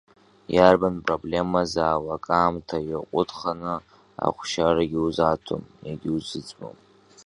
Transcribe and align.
Иарбан 0.55 0.95
проблемазаалак 1.05 2.25
аамҭа 2.39 2.77
иаҟәыҭханы 2.89 3.73
ахәшьарагьы 4.25 4.99
узаҭом, 5.05 5.63
иагьузыӡбом. 5.87 6.77